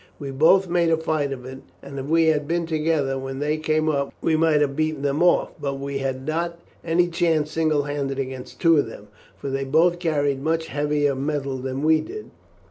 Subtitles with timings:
[0.17, 3.57] We both made a fight of it, and if we had been together when they
[3.57, 7.83] came up, we might have beaten them off; but we had not any chance single
[7.83, 12.31] handed against two of them, for they both carried much heavier metal than we did.